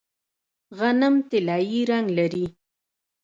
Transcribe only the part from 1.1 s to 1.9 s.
طلایی